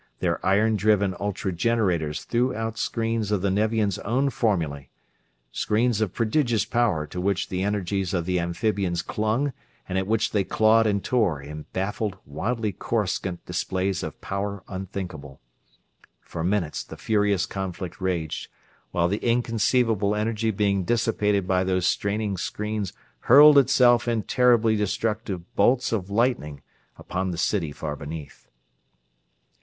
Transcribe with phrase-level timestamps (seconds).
[0.17, 4.89] Their iron driven ultra generators threw out screens of the Nevians' own formulae,
[5.51, 9.53] screens of prodigious power to which the energies of the amphibians clung
[9.87, 15.39] and at which they clawed and tore in baffled, wildly coruscant displays of power unthinkable.
[16.19, 18.47] For minutes the furious conflict raged,
[18.89, 22.91] while the inconceivable energy being dissipated by those straining screens
[23.29, 26.63] hurled itself in terribly destructive bolts of lightning
[26.97, 28.47] upon the city far beneath.